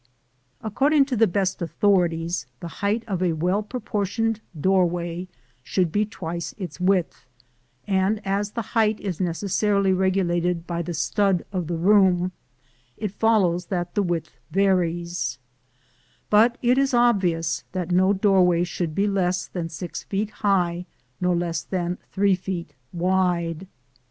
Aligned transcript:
According 0.63 1.05
to 1.05 1.15
the 1.15 1.27
best 1.27 1.61
authorities, 1.61 2.47
the 2.59 2.67
height 2.81 3.03
of 3.07 3.21
a 3.21 3.33
well 3.33 3.61
proportioned 3.61 4.41
doorway 4.59 5.27
should 5.61 5.91
be 5.91 6.07
twice 6.07 6.55
its 6.57 6.79
width; 6.79 7.23
and 7.85 8.19
as 8.25 8.49
the 8.53 8.63
height 8.73 8.99
is 8.99 9.19
necessarily 9.21 9.93
regulated 9.93 10.65
by 10.65 10.81
the 10.81 10.95
stud 10.95 11.45
of 11.53 11.67
the 11.67 11.77
room, 11.77 12.31
it 12.97 13.11
follows 13.11 13.67
that 13.67 13.93
the 13.93 14.01
width 14.01 14.37
varies; 14.49 15.37
but 16.31 16.57
it 16.63 16.79
is 16.79 16.95
obvious 16.95 17.63
that 17.71 17.91
no 17.91 18.11
doorway 18.11 18.63
should 18.63 18.95
be 18.95 19.05
less 19.05 19.45
than 19.45 19.69
six 19.69 20.01
feet 20.01 20.31
high 20.31 20.87
nor 21.19 21.35
less 21.35 21.61
than 21.61 21.99
three 22.11 22.33
feet 22.33 22.73
wide. 22.91 23.67